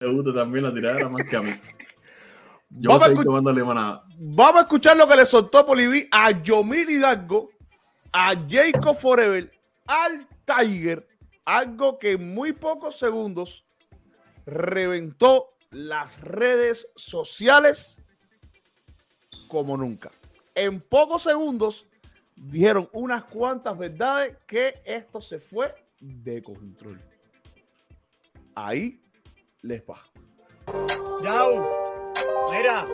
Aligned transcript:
Me 0.00 0.08
gusta 0.08 0.34
también 0.34 0.64
la 0.64 0.74
tiradera 0.74 1.08
más 1.08 1.22
que 1.24 1.36
a 1.36 1.42
mí. 1.42 1.50
Yo 2.70 2.90
Vamos 2.90 3.02
a 3.02 3.06
seguir 3.06 3.20
escu- 3.20 3.24
tomando 3.24 3.52
limonada. 3.52 4.04
Vamos 4.18 4.56
a 4.60 4.62
escuchar 4.64 4.96
lo 4.96 5.06
que 5.06 5.16
le 5.16 5.24
soltó 5.24 5.64
Poliví 5.64 6.08
a 6.10 6.30
Yomir 6.42 6.90
Hidalgo, 6.90 7.50
a 8.12 8.34
Jacob 8.48 8.98
Forever, 8.98 9.50
al 9.86 10.26
Tiger, 10.44 11.06
algo 11.44 11.98
que 11.98 12.12
en 12.12 12.34
muy 12.34 12.52
pocos 12.52 12.98
segundos 12.98 13.64
reventó 14.44 15.46
las 15.70 16.20
redes 16.20 16.88
sociales 16.96 17.98
como 19.48 19.76
nunca. 19.76 20.10
En 20.54 20.80
pocos 20.80 21.22
segundos 21.22 21.86
dijeron 22.34 22.88
unas 22.92 23.24
cuantas 23.24 23.78
verdades 23.78 24.36
que 24.46 24.82
esto 24.84 25.20
se 25.20 25.38
fue 25.38 25.72
de 26.00 26.42
control. 26.42 27.00
Ahí 28.54 29.00
les 29.66 29.82
va. 29.88 29.98
Yau, 31.22 31.50
mira, 32.52 32.86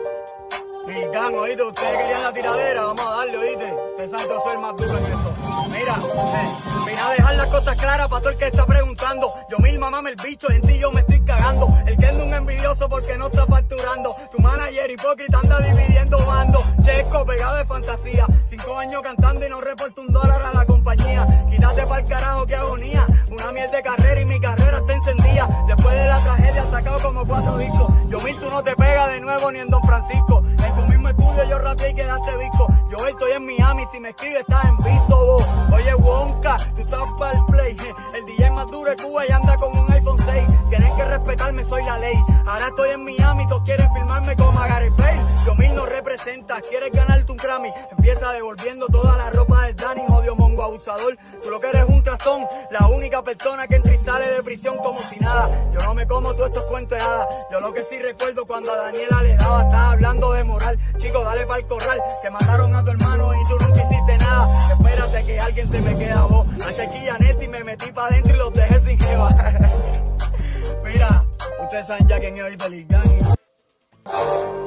Milán, 0.87 1.35
oíste, 1.35 1.63
ustedes 1.63 1.97
querían 1.97 2.23
la 2.23 2.33
tiradera, 2.33 2.83
vamos 2.83 3.05
a 3.05 3.09
darle, 3.11 3.37
oíste. 3.37 3.73
Que 3.95 4.07
yo 4.07 4.39
soy 4.39 4.57
más 4.57 4.75
duro 4.75 4.97
en 4.97 5.05
esto. 5.05 5.35
Mira, 5.69 5.93
eh, 5.93 6.49
vine 6.85 6.99
a 6.99 7.09
dejar 7.11 7.35
las 7.35 7.47
cosas 7.47 7.77
claras 7.77 8.07
para 8.09 8.21
todo 8.21 8.29
el 8.31 8.37
que 8.37 8.47
está 8.47 8.65
preguntando. 8.65 9.27
Yo 9.49 9.59
mil 9.59 9.79
mamame 9.79 10.09
el 10.09 10.15
bicho, 10.15 10.49
en 10.49 10.61
ti 10.61 10.79
yo 10.79 10.91
me 10.91 11.01
estoy 11.01 11.21
cagando. 11.21 11.67
El 11.85 11.95
que 11.95 12.05
es 12.05 12.13
un 12.13 12.33
envidioso 12.33 12.89
porque 12.89 13.17
no 13.17 13.27
está 13.27 13.45
facturando. 13.45 14.15
Tu 14.31 14.39
manager 14.39 14.91
hipócrita 14.91 15.39
anda 15.39 15.59
dividiendo 15.59 16.17
bando. 16.25 16.63
Checo, 16.83 17.25
pegado 17.25 17.55
de 17.57 17.65
fantasía. 17.65 18.25
Cinco 18.45 18.77
años 18.77 19.01
cantando 19.01 19.45
y 19.45 19.49
no 19.49 19.61
reporto 19.61 20.01
un 20.01 20.07
dólar 20.07 20.41
a 20.41 20.53
la 20.53 20.65
compañía. 20.65 21.25
Quítate 21.49 21.85
pa'l 21.85 22.05
carajo, 22.05 22.45
qué 22.45 22.55
agonía. 22.55 23.05
Una 23.31 23.51
miel 23.51 23.71
de 23.71 23.81
carrera 23.81 24.21
y 24.21 24.25
mi 24.25 24.39
carrera 24.39 24.77
está 24.77 24.93
encendida. 24.93 25.47
Después 25.67 25.95
de 25.95 26.07
la 26.07 26.23
tragedia 26.23 26.65
sacado 26.69 26.99
como 26.99 27.25
cuatro 27.25 27.57
discos. 27.57 27.87
Yo 28.09 28.19
mil, 28.19 28.37
tú 28.37 28.49
no 28.49 28.63
te 28.63 28.75
pegas 28.75 29.09
de 29.09 29.21
nuevo 29.21 29.51
ni 29.51 29.59
en 29.59 29.69
Don 29.69 29.81
Francisco. 29.83 30.43
En 30.45 30.75
tu 30.75 30.81
mismo 30.91 31.09
estudio 31.09 31.43
yo 31.49 31.59
rapeé 31.59 31.89
y 31.89 31.95
quedaste 31.95 32.37
visco. 32.37 32.67
Yo 32.91 33.07
estoy 33.07 33.31
en 33.31 33.45
Miami, 33.45 33.85
si 33.91 33.99
me 33.99 34.09
escribes 34.09 34.41
estás 34.41 34.65
en 34.65 34.77
visto 34.77 35.25
vos. 35.25 35.45
Oye, 35.73 35.95
Wonka, 35.95 36.57
tú 36.75 36.81
estás 36.81 37.11
para 37.17 37.37
el 37.37 37.45
play. 37.45 37.77
El 38.15 38.25
DJ 38.25 38.51
más 38.51 38.67
duro 38.69 38.91
Cuba 39.01 39.25
y 39.27 39.31
anda 39.31 39.55
con 39.55 39.75
un 39.77 39.91
iPhone 39.91 40.19
6. 40.19 40.45
Tienen 40.69 40.95
que 40.95 41.05
respetarme, 41.05 41.63
soy 41.63 41.83
la 41.83 41.97
ley. 41.97 42.15
Ahora 42.45 42.67
estoy 42.67 42.89
en 42.91 43.03
Miami, 43.05 43.47
todos 43.47 43.63
quieren 43.63 43.91
filmarme 43.93 44.35
como 44.35 44.59
a 44.59 44.67
Gareth 44.67 44.95
Bale. 44.97 45.21
Yo 45.45 45.55
mil 45.55 45.75
no 45.75 45.85
representa, 45.85 46.61
quieres 46.73 46.91
ganarte 46.91 47.31
un 47.31 47.37
Grammy. 47.37 47.69
Empieza 47.91 48.31
devolviendo 48.31 48.87
toda 48.87 49.15
la 49.15 49.29
ropa 49.29 49.67
del 49.67 49.75
Danny, 49.75 50.01
jodido 50.07 50.35
mongo 50.35 50.63
abusador. 50.63 51.15
Tú 51.43 51.51
lo 51.51 51.59
que 51.59 51.67
eres 51.67 51.85
un 51.87 52.01
trastón, 52.01 52.47
la 52.71 52.87
única 52.87 53.21
persona 53.21 53.67
que 53.67 53.75
entra 53.75 53.93
y 53.93 53.97
sale 53.99 54.25
de 54.31 54.41
prisión 54.41 54.75
como 54.77 54.99
si 55.03 55.19
nada. 55.19 55.49
Yo 55.71 55.79
no 55.81 55.93
me 55.93 56.07
como 56.07 56.33
todos 56.33 56.49
esos 56.49 56.63
cuentos 56.63 56.97
de 56.97 57.05
hadas. 57.05 57.27
Yo 57.51 57.59
lo 57.59 57.71
que 57.73 57.83
sí 57.83 57.99
recuerdo 57.99 58.47
cuando 58.47 58.73
a 58.73 58.77
Daniela 58.77 59.21
le 59.21 59.35
daba, 59.35 59.61
estaba 59.61 59.91
hablando 59.91 60.33
de 60.33 60.43
moral. 60.45 60.79
Chico, 60.97 61.23
dale 61.23 61.45
pa'l 61.45 61.63
corral, 61.67 62.01
que 62.23 62.29
mataron 62.31 62.75
a 62.75 62.83
tu 62.83 62.89
hermano 62.89 63.29
y 63.35 63.49
tú 63.49 63.65
nunca 63.67 63.83
hiciste 63.83 64.17
nada. 64.17 64.73
Espérate 64.73 65.25
que 65.25 65.39
alguien 65.39 65.69
se 65.69 65.79
me 65.79 65.95
queda 65.95 66.23
vos. 66.23 66.47
Hasta 66.65 66.81
aquí 66.81 67.05
Janetti 67.05 67.47
me 67.49 67.63
metí 67.63 67.91
pa' 67.91 68.09
dentro 68.09 68.33
y 68.33 68.37
los 68.39 68.51
dejé 68.51 68.79
sin 68.79 68.97
jeva. 68.97 69.29
Mira, 70.83 71.23
ustedes 71.61 71.85
saben 71.85 72.07
ya 72.07 72.19
quién 72.19 72.35
es 72.35 72.43
ahorita 72.43 72.65
el 72.65 72.87
gang. 72.87 74.62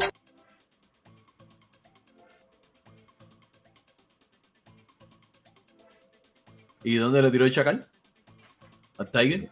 ¿Y 6.86 6.94
dónde 6.98 7.20
le 7.20 7.32
tiró 7.32 7.44
el 7.44 7.50
chacal? 7.52 7.84
¿Al 8.96 9.10
Tiger? 9.10 9.50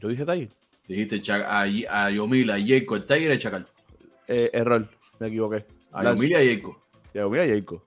Yo 0.00 0.08
dije 0.08 0.24
Tiger. 0.24 0.48
Dijiste 0.88 1.20
a, 1.34 1.66
Ye- 1.66 1.86
a 1.86 2.08
a 2.50 2.58
Yeco, 2.58 2.96
el 2.96 3.04
Tiger 3.04 3.28
y 3.28 3.32
el 3.32 3.38
chacal. 3.38 3.66
Eh, 4.26 4.48
error, 4.54 4.88
me 5.18 5.26
equivoqué. 5.26 5.66
A 5.92 6.02
Las- 6.02 6.14
Yomil 6.14 6.30
y 6.30 6.34
a 6.34 6.42
Yeco. 6.42 6.80
Yomil 7.12 7.40
y. 7.46 7.84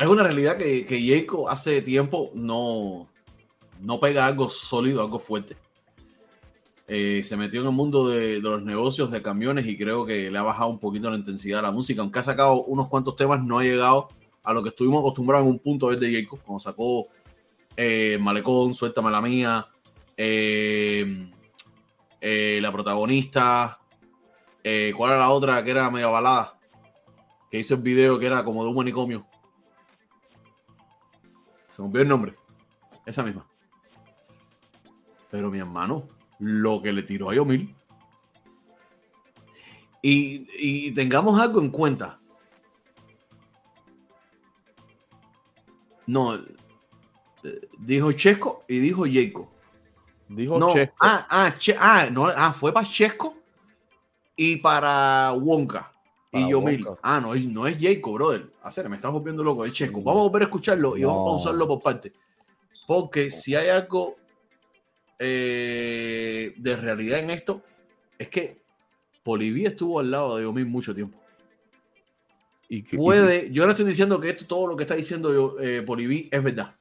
Es 0.00 0.08
una 0.08 0.24
realidad 0.24 0.56
que, 0.56 0.84
que 0.84 1.00
hace 1.48 1.80
tiempo 1.80 2.32
no, 2.34 3.08
no 3.80 4.00
pega 4.00 4.26
algo 4.26 4.48
sólido, 4.48 5.00
algo 5.00 5.20
fuerte. 5.20 5.56
Eh, 6.88 7.22
se 7.22 7.36
metió 7.36 7.60
en 7.60 7.68
el 7.68 7.72
mundo 7.72 8.08
de, 8.08 8.40
de 8.40 8.40
los 8.40 8.64
negocios 8.64 9.12
de 9.12 9.22
camiones 9.22 9.64
y 9.66 9.78
creo 9.78 10.04
que 10.04 10.28
le 10.28 10.38
ha 10.40 10.42
bajado 10.42 10.70
un 10.70 10.80
poquito 10.80 11.08
la 11.08 11.16
intensidad 11.16 11.60
a 11.60 11.62
la 11.62 11.70
música. 11.70 12.02
Aunque 12.02 12.18
ha 12.18 12.22
sacado 12.24 12.64
unos 12.64 12.88
cuantos 12.88 13.14
temas, 13.14 13.44
no 13.44 13.60
ha 13.60 13.62
llegado 13.62 14.08
a 14.42 14.52
lo 14.52 14.62
que 14.62 14.70
estuvimos 14.70 15.00
acostumbrados 15.00 15.46
en 15.46 15.52
un 15.52 15.58
punto 15.58 15.86
a 15.86 15.90
ver 15.90 15.98
de 15.98 16.10
Yeco, 16.10 16.38
cuando 16.38 16.60
sacó 16.60 17.08
eh, 17.76 18.18
Malecón, 18.20 18.74
Suéltame 18.74 19.10
la 19.10 19.20
mía, 19.20 19.66
eh, 20.16 21.30
eh, 22.20 22.58
La 22.60 22.72
protagonista, 22.72 23.78
¿cuál 24.96 25.10
era 25.12 25.20
la 25.20 25.30
otra 25.30 25.62
que 25.62 25.70
era 25.70 25.90
media 25.90 26.08
balada? 26.08 26.58
Que 27.50 27.58
hizo 27.58 27.74
el 27.74 27.82
video 27.82 28.18
que 28.18 28.26
era 28.26 28.44
como 28.44 28.62
de 28.62 28.70
un 28.70 28.76
manicomio. 28.76 29.26
Se 31.70 31.82
me 31.82 32.00
el 32.00 32.08
nombre. 32.08 32.34
Esa 33.06 33.22
misma. 33.22 33.46
Pero 35.30 35.50
mi 35.50 35.58
hermano, 35.58 36.08
lo 36.38 36.82
que 36.82 36.92
le 36.92 37.02
tiró 37.02 37.30
a 37.30 37.34
Yomil. 37.34 37.74
Y, 40.02 40.46
y 40.58 40.92
tengamos 40.92 41.40
algo 41.40 41.60
en 41.60 41.70
cuenta. 41.70 42.21
No, 46.06 46.34
eh, 46.34 47.68
dijo 47.78 48.12
Chesco 48.12 48.64
y 48.68 48.78
dijo 48.78 49.06
Yeco. 49.06 49.50
Dijo 50.28 50.58
No, 50.58 50.72
Chesco. 50.72 50.94
ah, 51.00 51.26
ah, 51.30 51.54
Che- 51.58 51.76
ah, 51.78 52.08
no, 52.10 52.26
ah, 52.26 52.52
fue 52.52 52.72
para 52.72 52.86
Chesco 52.86 53.36
y 54.36 54.56
para 54.56 55.32
Wonka. 55.32 55.92
Para 56.30 56.44
y 56.46 56.50
Yomil. 56.50 56.84
Wonka. 56.86 57.00
Ah, 57.02 57.20
no, 57.20 57.34
es- 57.34 57.46
no 57.46 57.66
es 57.66 57.76
Jacob, 57.80 58.14
brother. 58.14 58.50
Hacer, 58.62 58.88
me 58.88 58.96
estás 58.96 59.12
volviendo 59.12 59.44
loco, 59.44 59.64
es 59.64 59.72
Chesco. 59.72 60.00
Mm. 60.00 60.04
Vamos 60.04 60.20
a 60.20 60.22
volver 60.24 60.42
a 60.42 60.44
escucharlo 60.46 60.96
y 60.96 61.04
vamos 61.04 61.20
a 61.28 61.30
No. 61.32 61.36
usarlo 61.36 61.68
por 61.68 61.82
parte. 61.82 62.12
Porque 62.86 63.30
si 63.30 63.54
hay 63.54 63.68
algo 63.68 64.16
eh, 65.24 66.52
de 66.56 66.76
realidad 66.76 67.20
en 67.20 67.30
esto, 67.30 67.62
es 68.18 68.28
que 68.28 68.60
Poliví 69.22 69.64
estuvo 69.66 70.00
al 70.00 70.10
lado 70.10 70.36
de 70.36 70.42
Yomil 70.42 70.66
mucho 70.66 70.92
tiempo. 70.92 71.21
Y 72.72 72.82
que- 72.84 72.96
y- 72.96 72.98
Puede, 72.98 73.50
yo 73.50 73.66
no 73.66 73.72
estoy 73.72 73.84
diciendo 73.84 74.18
que 74.18 74.30
esto, 74.30 74.46
todo 74.46 74.66
lo 74.66 74.76
que 74.78 74.84
está 74.84 74.94
diciendo 74.94 75.30
yo, 75.34 75.60
eh, 75.60 75.82
Poliví 75.82 76.30
es 76.32 76.42
verdad. 76.42 76.74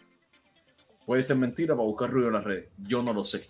Puede 1.06 1.22
ser 1.22 1.36
mentira 1.36 1.76
para 1.76 1.86
buscar 1.86 2.10
ruido 2.10 2.28
en 2.30 2.34
las 2.36 2.44
redes. 2.46 2.70
Yo 2.78 3.04
no 3.04 3.14
lo 3.14 3.26
sé. 3.26 3.42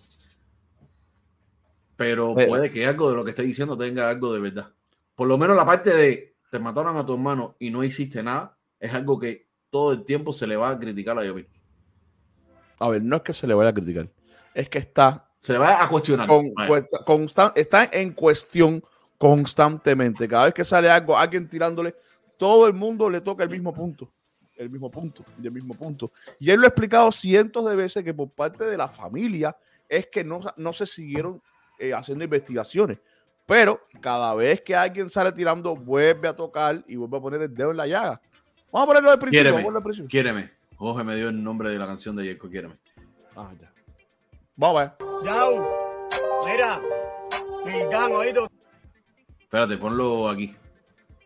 Pero 1.96 2.34
puede 2.34 2.68
que 2.70 2.84
algo 2.84 3.10
de 3.10 3.16
lo 3.16 3.24
que 3.24 3.30
esté 3.30 3.42
diciendo 3.44 3.78
tenga 3.78 4.08
algo 4.10 4.32
de 4.32 4.40
verdad. 4.40 4.68
Por 5.14 5.28
lo 5.28 5.38
menos 5.38 5.56
la 5.56 5.64
parte 5.64 5.94
de 5.94 6.34
te 6.50 6.58
mataron 6.58 6.96
a 6.96 7.06
tu 7.06 7.12
hermano 7.14 7.54
y 7.60 7.70
no 7.70 7.84
hiciste 7.84 8.24
nada, 8.24 8.56
es 8.80 8.92
algo 8.92 9.18
que 9.20 9.46
todo 9.70 9.92
el 9.92 10.04
tiempo 10.04 10.32
se 10.32 10.46
le 10.48 10.56
va 10.56 10.70
a 10.70 10.78
criticar 10.80 11.16
a 11.18 11.24
Yomil. 11.24 11.46
A 12.80 12.88
ver, 12.88 13.02
no 13.02 13.16
es 13.16 13.22
que 13.22 13.32
se 13.32 13.46
le 13.46 13.54
vaya 13.54 13.70
a 13.70 13.74
criticar. 13.74 14.08
Es 14.52 14.68
que 14.68 14.78
está, 14.78 15.28
Se 15.38 15.52
le 15.52 15.60
va 15.60 15.80
a 15.82 15.88
cuestionar. 15.88 16.26
con- 16.26 16.50
está 17.54 17.88
en 17.92 18.12
cuestión 18.12 18.82
constantemente. 19.16 20.26
Cada 20.26 20.46
vez 20.46 20.54
que 20.54 20.64
sale 20.64 20.90
algo, 20.90 21.16
alguien 21.16 21.48
tirándole, 21.48 21.94
todo 22.42 22.66
el 22.66 22.72
mundo 22.72 23.08
le 23.08 23.20
toca 23.20 23.44
el 23.44 23.50
mismo 23.50 23.72
punto. 23.72 24.10
El 24.56 24.68
mismo 24.68 24.90
punto, 24.90 25.24
y 25.40 25.46
el 25.46 25.52
mismo 25.52 25.74
punto. 25.74 26.10
Y 26.40 26.50
él 26.50 26.58
lo 26.58 26.64
ha 26.64 26.70
explicado 26.70 27.12
cientos 27.12 27.64
de 27.64 27.76
veces 27.76 28.02
que 28.02 28.12
por 28.12 28.30
parte 28.30 28.64
de 28.64 28.76
la 28.76 28.88
familia 28.88 29.56
es 29.88 30.08
que 30.08 30.24
no, 30.24 30.40
no 30.56 30.72
se 30.72 30.84
siguieron 30.84 31.40
eh, 31.78 31.94
haciendo 31.94 32.24
investigaciones. 32.24 32.98
Pero 33.46 33.80
cada 34.00 34.34
vez 34.34 34.60
que 34.60 34.74
alguien 34.74 35.08
sale 35.08 35.30
tirando, 35.30 35.76
vuelve 35.76 36.26
a 36.26 36.34
tocar 36.34 36.82
y 36.88 36.96
vuelve 36.96 37.16
a 37.16 37.20
poner 37.20 37.42
el 37.42 37.54
dedo 37.54 37.70
en 37.70 37.76
la 37.76 37.86
llaga. 37.86 38.20
Vamos 38.72 38.88
a 38.88 38.90
ponerlo 38.90 39.10
de 39.12 39.18
principio. 39.18 39.30
Quiéreme. 39.30 39.50
Vamos 39.50 39.62
a 39.62 39.66
ponerlo 39.66 39.78
de 39.78 39.84
principio. 39.84 40.08
Quiéreme. 40.08 40.50
Jorge 40.74 41.04
me 41.04 41.14
dio 41.14 41.28
el 41.28 41.44
nombre 41.44 41.70
de 41.70 41.78
la 41.78 41.86
canción 41.86 42.16
de 42.16 42.26
Jacob. 42.26 42.50
Quiéreme. 42.50 42.74
Ah, 43.36 43.52
ya. 43.60 43.72
Vamos 44.56 44.80
a 44.80 44.84
ver. 44.84 44.92
Yau, 45.24 45.64
mira, 46.44 46.80
Milán, 47.64 48.12
oíste, 48.12 48.40
Espérate, 49.38 49.78
ponlo 49.78 50.28
aquí. 50.28 50.56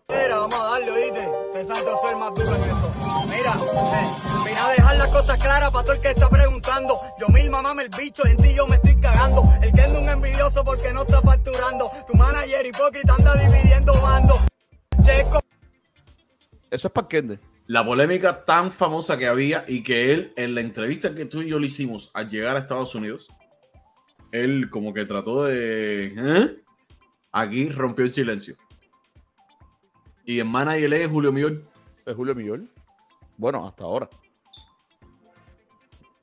Mira, 0.08 0.38
vamos 0.38 0.60
a 0.60 0.64
darle, 0.64 0.90
oíste. 0.92 1.28
Yo 1.54 1.96
soy 1.96 2.14
más 2.20 2.34
duro 2.34 2.54
en 2.54 2.62
esto. 2.62 2.94
Mira, 3.26 3.52
eh, 3.54 4.44
vine 4.44 4.58
a 4.58 4.70
dejar 4.70 4.96
las 4.98 5.08
cosas 5.08 5.42
claras 5.42 5.70
para 5.72 5.82
todo 5.82 5.94
el 5.94 6.00
que 6.00 6.10
está 6.10 6.30
preguntando. 6.30 6.94
Yo 7.18 7.28
mil 7.28 7.50
mamame 7.50 7.84
el 7.84 7.88
bicho, 7.88 8.24
en 8.24 8.36
ti 8.36 8.54
yo 8.54 8.68
me 8.68 8.76
estoy 8.76 9.00
cagando. 9.00 9.42
El 9.60 9.72
que 9.72 9.80
es 9.80 9.88
un 9.88 10.08
envidioso 10.08 10.64
porque 10.64 10.92
no 10.92 11.02
está 11.02 11.20
facturando. 11.20 11.90
Tu 12.06 12.14
manager 12.16 12.66
hipócrita 12.66 13.14
anda 13.14 13.34
dividiendo 13.34 13.92
bando. 14.00 14.38
Checo. 15.02 15.40
Eso 16.70 16.86
es 16.86 16.92
para 16.92 17.08
Kende. 17.08 17.40
La 17.66 17.84
polémica 17.84 18.44
tan 18.44 18.70
famosa 18.70 19.18
que 19.18 19.26
había 19.26 19.64
y 19.66 19.82
que 19.82 20.12
él, 20.12 20.32
en 20.36 20.54
la 20.54 20.60
entrevista 20.60 21.12
que 21.12 21.24
tú 21.24 21.42
y 21.42 21.48
yo 21.48 21.58
le 21.58 21.66
hicimos 21.66 22.10
al 22.14 22.28
llegar 22.28 22.54
a 22.54 22.60
Estados 22.60 22.94
Unidos, 22.94 23.28
él 24.30 24.70
como 24.70 24.94
que 24.94 25.04
trató 25.04 25.44
de... 25.44 26.14
¿eh? 26.16 26.62
Aquí 27.32 27.68
rompió 27.70 28.04
el 28.04 28.12
silencio. 28.12 28.56
Y 30.26 30.40
en 30.40 30.48
manager 30.48 30.92
es 30.92 31.08
Julio 31.08 31.32
Millón. 31.32 31.62
¿Es 32.04 32.14
Julio 32.14 32.34
Millón? 32.34 32.68
Bueno, 33.36 33.66
hasta 33.66 33.84
ahora. 33.84 34.10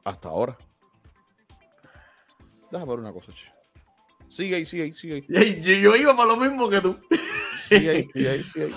Hasta 0.04 0.28
ahora. 0.28 0.58
Déjame 2.70 2.92
ver 2.92 3.00
una 3.00 3.14
cosa, 3.14 3.32
che. 3.32 3.50
Sigue 4.28 4.56
ahí, 4.58 4.66
sigue 4.66 4.84
ahí, 4.84 4.94
sigue 4.94 5.14
ahí. 5.16 5.62
Yo, 5.62 5.74
yo 5.74 5.96
iba 5.96 6.16
para 6.16 6.28
lo 6.28 6.38
mismo 6.38 6.70
que 6.70 6.82
tú. 6.82 7.00
Sigue 7.70 7.90
ahí, 7.90 8.10
sigue 8.12 8.30
ahí, 8.30 8.44
sigue 8.44 8.66
ahí. 8.66 8.76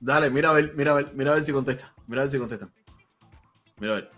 Dale, 0.00 0.30
mira 0.30 0.50
a 0.50 0.52
ver, 0.52 0.72
mira 0.74 0.90
a 0.92 0.94
ver, 0.94 1.12
mira 1.14 1.32
a 1.32 1.34
ver 1.34 1.44
si 1.44 1.52
contesta. 1.52 1.94
Mira 2.06 2.22
a 2.22 2.24
ver 2.24 2.32
si 2.32 2.38
contesta. 2.38 2.68
Mira 3.78 3.92
a 3.92 3.96
ver. 3.96 4.10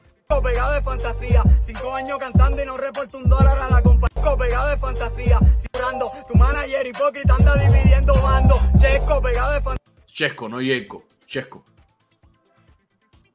Pegado 0.42 0.72
de 0.72 0.82
fantasía, 0.82 1.42
cinco 1.60 1.92
años 1.92 2.18
cantando 2.18 2.62
y 2.62 2.66
no 2.66 2.76
reporto 2.76 3.18
un 3.18 3.28
dólar 3.28 3.58
a 3.58 3.68
la 3.68 3.82
compañía. 3.82 4.36
Pegado 4.38 4.68
de 4.68 4.76
fantasía, 4.78 5.38
cifrando, 5.56 6.10
tu 6.28 6.34
manager 6.38 6.86
hipócrita 6.86 7.34
anda 7.34 7.56
dividiendo 7.56 8.14
bando. 8.14 8.60
Checo, 8.78 9.20
pegado 9.20 9.52
de 9.52 9.60
fantasía. 9.60 9.79
Chesco, 10.12 10.48
no 10.48 10.60
Yeco. 10.60 11.04
Chesco. 11.26 11.64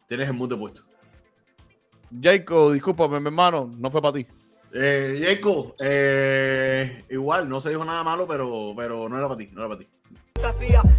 Tienes 0.07 0.27
el 0.27 0.33
mute 0.33 0.55
puesto. 0.55 0.83
Jacob, 2.21 2.73
discúlpame, 2.73 3.19
mi 3.19 3.27
hermano, 3.27 3.71
no 3.77 3.89
fue 3.89 4.01
para 4.01 4.13
ti. 4.13 4.27
Eh, 4.73 5.17
Yeco, 5.19 5.75
eh, 5.79 7.05
igual, 7.09 7.47
no 7.49 7.59
se 7.59 7.69
dijo 7.69 7.83
nada 7.83 8.03
malo, 8.03 8.27
pero, 8.27 8.73
pero 8.75 9.09
no 9.09 9.17
era 9.17 9.27
para 9.27 9.37
ti, 9.37 9.49
no 9.51 9.61
era 9.61 9.69
para 9.69 9.79
ti. 9.79 9.89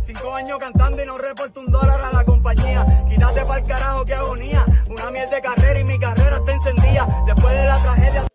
Cinco 0.01 0.35
años 0.35 0.59
cantando 0.59 1.03
y 1.03 1.07
no 1.07 1.19
reporto 1.19 1.61
un 1.61 1.67
dólar 1.67 2.01
a 2.01 2.13
la 2.13 2.25
compañía. 2.25 2.85
Quítate 3.09 3.45
pa'l 3.45 3.65
carajo, 3.65 4.05
qué 4.05 4.15
agonía. 4.15 4.65
Una 4.89 5.11
miel 5.11 5.29
de 5.31 5.41
carrera 5.41 5.79
y 5.79 5.85
mi 5.85 5.99
carrera 5.99 6.39
está 6.39 6.53
encendida. 6.53 7.07
Después 7.27 7.55
de 7.55 7.65
la 7.65 7.83
tragedia. 7.83 8.27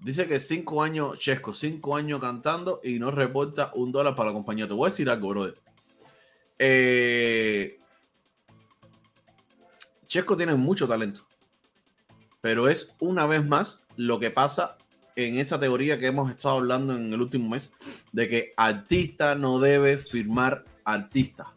Dice 0.00 0.26
que 0.26 0.38
cinco 0.38 0.82
años, 0.82 1.18
Chesco, 1.18 1.52
cinco 1.52 1.96
años 1.96 2.20
cantando 2.20 2.80
y 2.82 2.98
no 2.98 3.10
reporta 3.10 3.70
un 3.74 3.90
dólar 3.90 4.14
para 4.14 4.30
la 4.30 4.34
compañía. 4.34 4.66
Te 4.66 4.74
voy 4.74 4.86
a 4.86 4.90
decir 4.90 5.08
algo, 5.08 5.28
brother. 5.30 5.54
Eh, 6.58 7.78
Chesco 10.06 10.36
tiene 10.36 10.54
mucho 10.54 10.88
talento, 10.88 11.26
pero 12.40 12.68
es 12.68 12.96
una 12.98 13.26
vez 13.26 13.46
más 13.46 13.82
lo 13.96 14.18
que 14.18 14.30
pasa 14.30 14.78
en 15.16 15.36
esa 15.36 15.58
teoría 15.58 15.98
que 15.98 16.06
hemos 16.06 16.30
estado 16.30 16.56
hablando 16.56 16.94
en 16.94 17.12
el 17.12 17.20
último 17.20 17.48
mes, 17.48 17.72
de 18.12 18.28
que 18.28 18.52
artista 18.56 19.34
no 19.34 19.58
debe 19.58 19.98
firmar 19.98 20.64
artista, 20.84 21.52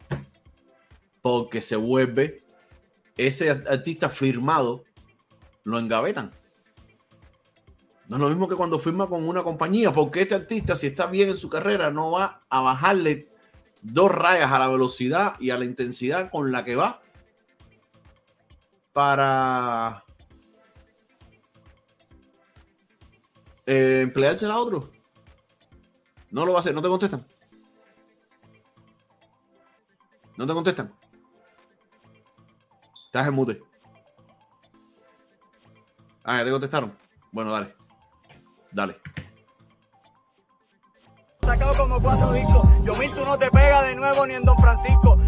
porque 1.20 1.62
se 1.62 1.76
vuelve 1.76 2.42
ese 3.16 3.50
artista 3.50 4.08
firmado, 4.08 4.84
lo 5.64 5.78
engavetan. 5.78 6.32
No 8.08 8.16
es 8.16 8.20
lo 8.20 8.28
mismo 8.28 8.48
que 8.48 8.56
cuando 8.56 8.78
firma 8.78 9.08
con 9.08 9.26
una 9.26 9.42
compañía, 9.42 9.92
porque 9.92 10.22
este 10.22 10.34
artista, 10.34 10.76
si 10.76 10.88
está 10.88 11.06
bien 11.06 11.30
en 11.30 11.36
su 11.36 11.48
carrera, 11.48 11.90
no 11.90 12.10
va 12.10 12.40
a 12.50 12.60
bajarle 12.60 13.28
dos 13.82 14.10
rayas 14.10 14.50
a 14.50 14.58
la 14.58 14.68
velocidad 14.68 15.34
y 15.40 15.50
a 15.50 15.58
la 15.58 15.64
intensidad 15.64 16.30
con 16.30 16.52
la 16.52 16.64
que 16.64 16.76
va 16.76 17.02
para 18.92 20.04
eh, 23.66 24.00
empleársela 24.02 24.54
a 24.54 24.58
otro. 24.58 24.90
No 26.30 26.46
lo 26.46 26.52
va 26.52 26.58
a 26.58 26.60
hacer, 26.60 26.74
no 26.74 26.80
te 26.80 26.88
contestan. 26.88 27.26
No 30.36 30.46
te 30.46 30.54
contestan. 30.54 30.94
Estás 33.06 33.28
en 33.28 33.34
mute. 33.34 33.62
Ah, 36.24 36.38
ya 36.38 36.44
te 36.44 36.50
contestaron. 36.50 36.96
Bueno, 37.30 37.50
dale. 37.50 37.74
Dale. 38.70 38.96
Sacado 41.52 41.74
como 41.76 42.00
cuatro 42.00 42.32
discos. 42.32 42.62
Yo 42.82 42.94
mil, 42.94 43.12
tú 43.12 43.26
no 43.26 43.36
te 43.36 43.50
pegas 43.50 43.84
de 43.84 43.94
nuevo 43.94 44.26
ni 44.26 44.32
en 44.32 44.42
Don 44.42 44.56
Francisco. 44.56 45.18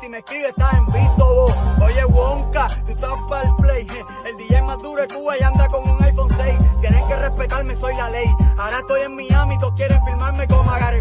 Si 0.00 0.08
me 0.08 0.18
escribes 0.18 0.50
estás 0.50 0.74
en 0.74 0.86
visto 0.86 1.34
vos. 1.34 1.54
Oye, 1.82 2.04
Wonka, 2.06 2.66
tú 2.84 2.92
estás 2.92 3.18
para 3.28 3.48
el 3.48 3.56
play. 3.56 3.86
El 4.26 4.36
DJ 4.36 4.62
más 4.62 4.78
duro 4.78 5.02
de 5.02 5.08
Cuba 5.08 5.38
y 5.38 5.42
anda 5.42 5.66
con 5.68 5.88
un 5.88 6.02
iPhone 6.02 6.30
6. 6.30 6.80
Tienen 6.80 7.08
que 7.08 7.16
respetarme, 7.16 7.76
soy 7.76 7.94
la 7.96 8.08
ley. 8.10 8.26
Ahora 8.58 8.78
estoy 8.80 9.02
en 9.02 9.16
Miami, 9.16 9.58
todos 9.58 9.76
quieren 9.76 10.04
filmarme 10.04 10.46
como 10.46 10.70
a 10.70 10.78
Gary. 10.78 11.00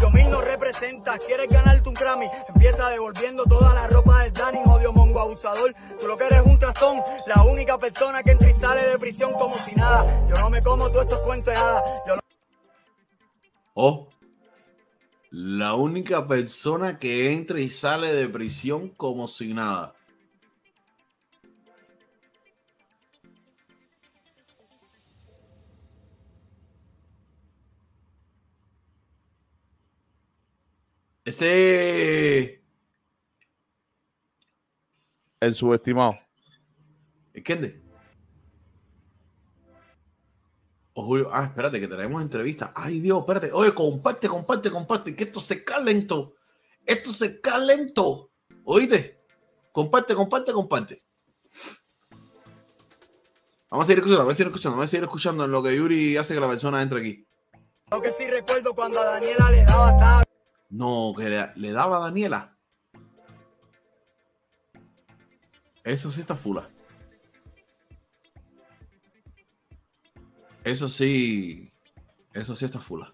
Yo 0.00 0.10
mil 0.10 0.30
no 0.30 0.40
representa, 0.40 1.18
quieres 1.18 1.48
ganarte 1.48 1.88
un 1.88 1.94
Grammy. 1.94 2.26
Empieza 2.48 2.88
devolviendo 2.88 3.44
toda 3.44 3.74
la 3.74 3.86
ropa 3.88 4.22
del 4.22 4.32
Danny, 4.32 4.60
jodido 4.64 4.92
mongo 4.92 5.20
abusador. 5.20 5.74
Tú 5.98 6.06
lo 6.06 6.16
que 6.16 6.24
eres 6.24 6.42
un 6.44 6.58
trastón, 6.58 7.02
la 7.26 7.42
única 7.42 7.76
persona 7.78 8.22
que 8.22 8.32
entra 8.32 8.48
y 8.48 8.52
sale 8.54 8.86
de 8.86 8.98
prisión 8.98 9.32
como 9.34 9.56
si 9.58 9.74
nada. 9.74 10.04
Yo 10.28 10.36
no 10.36 10.50
me 10.50 10.62
como 10.62 10.90
todos 10.90 11.06
esos 11.06 11.20
cuentos 11.20 11.52
de 11.52 11.60
hadas. 11.60 12.02
Yo 12.06 12.14
no 12.14 12.20
Oh, 13.72 14.08
la 15.30 15.74
única 15.74 16.26
persona 16.26 16.98
que 16.98 17.32
entra 17.32 17.60
y 17.60 17.70
sale 17.70 18.12
de 18.12 18.28
prisión 18.28 18.88
como 18.90 19.28
si 19.28 19.54
nada. 19.54 19.94
Ese 31.24 32.60
El 35.38 35.54
subestimado. 35.54 36.18
¿Entiendes? 37.32 37.89
O 41.00 41.02
Julio, 41.02 41.30
ah, 41.32 41.44
espérate, 41.44 41.80
que 41.80 41.88
tenemos 41.88 42.20
entrevista. 42.20 42.72
Ay, 42.74 43.00
Dios, 43.00 43.20
espérate. 43.20 43.50
Oye, 43.52 43.72
comparte, 43.72 44.28
comparte, 44.28 44.70
comparte, 44.70 45.16
que 45.16 45.24
esto 45.24 45.40
se 45.40 45.64
calentó. 45.64 46.34
Esto 46.84 47.14
se 47.14 47.40
calentó. 47.40 48.30
¿Oíste? 48.64 49.18
Comparte, 49.72 50.14
comparte, 50.14 50.52
comparte. 50.52 51.02
Vamos 53.70 53.84
a 53.84 53.86
seguir 53.86 54.00
escuchando, 54.00 54.18
vamos 54.18 54.32
a 54.32 54.36
seguir 54.36 54.48
escuchando, 54.48 54.76
vamos 54.76 54.84
a 54.84 54.88
seguir 54.88 55.04
escuchando 55.04 55.44
en 55.44 55.50
lo 55.50 55.62
que 55.62 55.74
Yuri 55.74 56.16
hace 56.18 56.34
que 56.34 56.40
la 56.40 56.48
persona 56.48 56.82
entre 56.82 57.00
aquí. 57.00 57.26
Lo 57.90 58.02
que 58.02 58.10
sí 58.10 58.26
recuerdo 58.26 58.74
cuando 58.74 59.00
a 59.00 59.04
Daniela 59.04 59.50
le 59.50 59.64
daba. 59.64 60.22
No, 60.68 61.14
que 61.16 61.30
le, 61.30 61.50
le 61.56 61.72
daba 61.72 61.96
a 61.96 62.00
Daniela. 62.00 62.58
Eso 65.82 66.10
sí 66.10 66.20
está 66.20 66.36
fula. 66.36 66.68
Eso 70.64 70.88
sí. 70.88 71.70
Eso 72.34 72.54
sí 72.54 72.64
está 72.64 72.78
fula. 72.78 73.12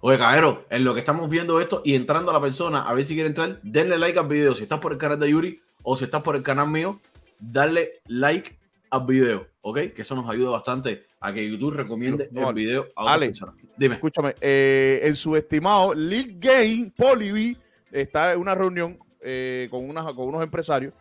Oye, 0.00 0.18
caballero, 0.18 0.66
en 0.70 0.84
lo 0.84 0.94
que 0.94 1.00
estamos 1.00 1.28
viendo 1.28 1.60
esto 1.60 1.82
y 1.84 1.94
entrando 1.94 2.30
a 2.30 2.34
la 2.34 2.40
persona, 2.40 2.82
a 2.82 2.94
ver 2.94 3.04
si 3.04 3.14
quiere 3.14 3.28
entrar, 3.28 3.60
denle 3.62 3.98
like 3.98 4.18
al 4.18 4.28
video. 4.28 4.54
Si 4.54 4.62
estás 4.62 4.78
por 4.78 4.92
el 4.92 4.98
canal 4.98 5.18
de 5.18 5.30
Yuri 5.30 5.60
o 5.82 5.96
si 5.96 6.04
estás 6.04 6.22
por 6.22 6.36
el 6.36 6.42
canal 6.42 6.68
mío, 6.68 7.00
dale 7.40 8.02
like 8.06 8.58
al 8.90 9.06
video, 9.06 9.46
¿ok? 9.62 9.78
Que 9.94 10.02
eso 10.02 10.14
nos 10.14 10.28
ayuda 10.28 10.50
bastante 10.50 11.06
a 11.20 11.32
que 11.32 11.48
YouTube 11.48 11.74
recomiende 11.74 12.28
No, 12.30 12.50
el 12.50 12.54
video 12.54 12.86
a 12.94 13.02
otras 13.02 13.16
Alex, 13.16 13.38
personas. 13.40 13.66
Dime. 13.76 13.94
Escúchame, 13.96 14.34
eh, 14.40 15.00
el 15.02 15.16
subestimado 15.16 15.94
Lil 15.94 16.38
Game, 16.38 16.92
Polibi, 16.96 17.56
está 17.90 18.32
en 18.32 18.40
una 18.40 18.54
reunión 18.54 18.98
eh, 19.20 19.66
con, 19.70 19.88
unas, 19.88 20.04
con 20.12 20.28
unos 20.28 20.42
empresarios. 20.42 20.94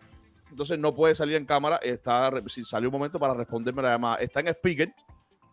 Entonces 0.56 0.80
no 0.80 0.96
puede 0.96 1.14
salir 1.14 1.36
en 1.36 1.46
cámara. 1.46 1.76
Está, 1.84 2.32
si 2.48 2.64
salió 2.64 2.88
un 2.88 2.94
momento 2.94 3.20
para 3.20 3.34
responderme 3.34 3.82
la 3.82 3.90
llamada. 3.90 4.16
Está 4.16 4.40
en 4.40 4.48
speaker. 4.48 4.90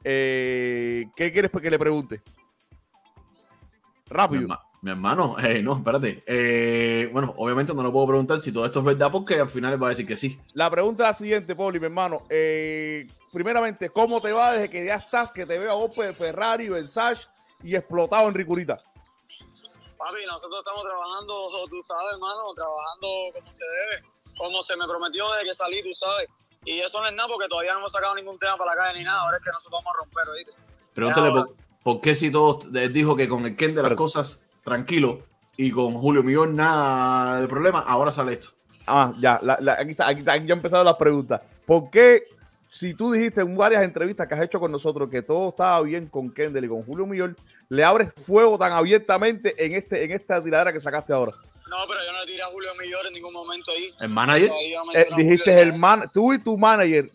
Eh, 0.05 1.07
¿Qué 1.17 1.33
quieres 1.33 1.51
que 1.51 1.69
le 1.69 1.77
pregunte? 1.77 2.23
Mi, 2.25 4.17
Rápido. 4.17 4.43
herma- 4.43 4.61
mi 4.81 4.91
hermano, 4.93 5.37
eh, 5.43 5.61
no, 5.61 5.75
espérate. 5.75 6.23
Eh, 6.25 7.11
bueno, 7.13 7.35
obviamente 7.37 7.75
no 7.75 7.83
lo 7.83 7.91
puedo 7.91 8.07
preguntar 8.07 8.39
si 8.39 8.53
todo 8.53 8.65
esto 8.65 8.79
es 8.79 8.85
verdad 8.85 9.11
porque 9.11 9.41
al 9.41 9.49
final 9.49 9.73
él 9.73 9.83
va 9.83 9.89
a 9.89 9.91
decir 9.91 10.07
que 10.07 10.17
sí. 10.17 10.39
La 10.55 10.71
pregunta 10.71 11.03
es 11.03 11.09
la 11.09 11.15
siguiente, 11.15 11.57
Poli, 11.57 11.81
mi 11.81 11.87
hermano. 11.87 12.23
Eh, 12.31 13.03
primeramente, 13.33 13.91
¿cómo 13.91 14.21
te 14.21 14.31
va 14.31 14.53
desde 14.53 14.71
que 14.71 14.85
ya 14.87 14.95
estás, 14.95 15.33
que 15.33 15.45
te 15.45 15.59
veo 15.59 15.73
a 15.73 15.75
vos 15.75 15.91
pues, 15.93 16.17
Ferrari, 16.17 16.69
Versace 16.69 17.25
y 17.65 17.75
explotado 17.75 18.29
en 18.29 18.35
Ricurita? 18.35 18.77
Papi, 18.77 20.19
nosotros 20.29 20.61
estamos 20.61 20.85
trabajando, 20.85 21.35
tú 21.69 21.83
sabes, 21.83 22.13
hermano, 22.15 22.55
trabajando 22.55 23.09
como 23.35 23.51
se 23.51 23.65
debe, 23.65 24.05
como 24.37 24.63
se 24.63 24.77
me 24.77 24.87
prometió 24.87 25.25
desde 25.33 25.49
que 25.49 25.55
salí, 25.55 25.81
tú 25.83 25.93
sabes. 25.93 26.29
Y 26.65 26.79
eso 26.79 27.01
no 27.01 27.09
es 27.09 27.15
nada 27.15 27.29
porque 27.29 27.49
todavía 27.49 27.73
no 27.73 27.81
hemos 27.81 27.93
sacado 27.93 28.15
ningún 28.15 28.39
tema 28.39 28.57
para 28.57 28.75
la 28.75 28.83
calle 28.83 28.99
ni 29.01 29.05
nada. 29.05 29.21
Ahora 29.23 29.37
es 29.39 29.43
que 29.45 29.51
nosotros 29.51 29.73
vamos 29.73 29.93
a 29.95 29.99
romper, 29.99 30.29
¿oíste? 30.29 30.53
Pregúntale 30.95 31.31
por, 31.31 31.55
por 31.83 32.01
qué 32.01 32.15
si 32.15 32.31
todos 32.31 32.69
dijo 32.93 33.17
que 33.17 33.29
con 33.29 33.45
el 33.47 33.57
Ken 33.57 33.75
de 33.75 33.83
las 33.83 33.95
cosas 33.95 34.41
tranquilo 34.63 35.23
y 35.57 35.71
con 35.71 35.95
Julio 35.95 36.23
Millón 36.23 36.55
nada 36.57 37.41
de 37.41 37.49
problema, 37.49 37.81
ahora 37.81 38.13
sale 38.13 38.35
esto. 38.35 38.51
Ah, 38.87 39.13
ya, 39.19 39.39
la- 39.43 39.59
la- 39.61 39.75
aquí, 39.75 39.91
está, 39.93 40.07
aquí, 40.09 40.21
está, 40.21 40.33
aquí 40.35 40.47
ya 40.47 40.55
empezaron 40.55 40.85
las 40.87 40.97
preguntas. 40.97 41.41
¿Por 41.67 41.91
qué, 41.91 42.23
si 42.71 42.95
tú 42.95 43.13
dijiste 43.13 43.41
en 43.41 43.57
varias 43.57 43.83
entrevistas 43.83 44.27
que 44.29 44.35
has 44.35 44.41
hecho 44.43 44.59
con 44.61 44.71
nosotros 44.73 45.09
que 45.11 45.23
todo 45.23 45.51
estaba 45.51 45.81
bien 45.83 46.07
con 46.09 46.33
Kendall 46.33 46.65
y 46.65 46.69
con 46.69 46.83
Julio 46.85 47.07
Millón, 47.07 47.37
le 47.69 47.85
abres 47.85 48.13
fuego 48.15 48.57
tan 48.59 48.73
abiertamente 48.73 49.55
en, 49.65 49.73
este, 49.73 50.05
en 50.05 50.13
esta 50.13 50.41
tiradera 50.41 50.73
que 50.73 50.81
sacaste 50.81 51.13
ahora? 51.13 51.33
No, 51.73 51.87
pero 51.89 52.05
yo 52.05 52.13
no 52.13 52.21
le 52.21 52.27
tiré 52.27 52.43
a 52.43 52.47
Julio 52.49 52.71
Millón 52.79 53.07
en 53.07 53.13
ningún 53.15 53.33
momento 53.33 53.71
ahí. 53.73 53.95
El 53.99 54.11
manager, 54.11 54.51
Eh, 54.95 55.09
dijiste 55.17 55.63
el 55.63 55.73
man, 55.73 56.11
tú 56.13 56.33
y 56.35 56.39
tu 56.43 56.59
manager. 56.59 57.11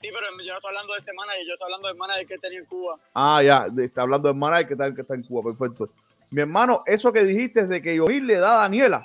Sí, 0.00 0.08
pero 0.12 0.26
yo 0.42 0.52
no 0.52 0.56
estoy 0.56 0.68
hablando 0.68 0.92
de 0.94 0.98
ese 0.98 1.12
manager, 1.12 1.46
yo 1.46 1.52
estoy 1.52 1.66
hablando 1.66 1.88
del 1.88 1.96
manager 1.98 2.26
que 2.26 2.38
tenía 2.38 2.58
en 2.60 2.64
Cuba. 2.64 2.98
Ah, 3.14 3.42
ya, 3.42 3.66
está 3.84 4.02
hablando 4.02 4.28
del 4.28 4.36
manager 4.38 4.66
que 4.68 4.72
está, 4.72 4.94
que 4.94 5.00
está 5.02 5.14
en 5.14 5.22
Cuba, 5.22 5.52
perfecto. 5.52 5.88
Mi 6.30 6.40
hermano, 6.40 6.80
eso 6.86 7.12
que 7.12 7.24
dijiste 7.24 7.66
de 7.66 7.82
que 7.82 7.94
Yomil 7.94 8.24
le 8.26 8.38
da 8.38 8.54
a 8.54 8.62
Daniela, 8.62 9.02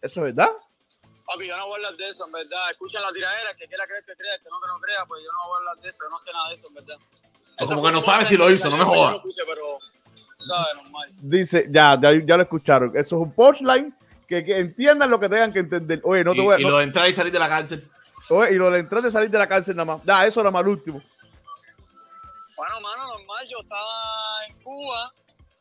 ¿eso 0.00 0.20
es 0.26 0.34
verdad? 0.34 0.50
Papi, 1.26 1.48
yo 1.48 1.56
no 1.56 1.64
voy 1.66 1.72
a 1.72 1.76
hablar 1.76 1.96
de 1.96 2.08
eso, 2.08 2.24
en 2.26 2.32
verdad. 2.32 2.70
Escuchen 2.70 3.02
la 3.02 3.12
tiradera, 3.12 3.54
que 3.56 3.66
quiera 3.66 3.84
creer 3.86 4.04
que 4.04 4.14
crea, 4.14 4.38
que 4.38 4.48
no 4.48 4.60
que 4.60 4.66
no 4.68 4.78
crea, 4.80 5.04
pues 5.06 5.22
yo 5.24 5.32
no 5.32 5.48
voy 5.48 5.54
a 5.54 5.58
hablar 5.58 5.82
de 5.82 5.88
eso, 5.88 6.04
yo 6.04 6.10
no 6.10 6.18
sé 6.18 6.32
nada 6.32 6.48
de 6.48 6.54
eso, 6.54 6.68
en 6.68 6.74
verdad. 6.74 6.98
O 7.60 7.66
como 7.66 7.82
que 7.82 7.92
no 7.92 8.00
sabe 8.00 8.24
si 8.24 8.36
lo 8.36 8.48
hizo, 8.50 8.70
no 8.70 8.76
me 8.76 8.84
jodas. 8.84 9.18
Dice, 11.20 11.66
ya, 11.70 11.98
ya, 12.00 12.12
ya 12.12 12.36
lo 12.36 12.42
escucharon. 12.42 12.90
Eso 12.96 13.16
es 13.16 13.22
un 13.22 13.32
punchline. 13.32 13.94
Que, 14.28 14.44
que 14.44 14.58
entiendan 14.58 15.10
lo 15.10 15.20
que 15.20 15.28
tengan 15.28 15.52
que 15.52 15.58
entender. 15.58 16.00
Oye, 16.04 16.24
no 16.24 16.32
te 16.32 16.38
y, 16.40 16.44
voy 16.44 16.54
a. 16.54 16.60
y 16.60 16.62
no- 16.62 16.70
lo 16.70 16.78
de 16.78 16.84
entrar 16.84 17.08
y 17.08 17.12
salir 17.12 17.32
de 17.32 17.38
la 17.38 17.48
cárcel. 17.48 17.84
oye, 18.30 18.54
y 18.54 18.56
lo 18.56 18.70
de 18.70 18.78
entrar 18.80 19.02
de 19.02 19.10
salir 19.10 19.28
de 19.30 19.38
la 19.38 19.46
cárcel 19.46 19.76
nada 19.76 19.92
más. 19.92 20.04
Ya, 20.04 20.24
eso 20.26 20.40
era 20.40 20.50
más 20.50 20.64
último. 20.64 21.02
Bueno, 22.56 22.80
mano, 22.80 23.08
normal, 23.18 23.46
yo 23.50 23.58
estaba 23.60 24.46
en 24.48 24.54
Cuba 24.62 25.12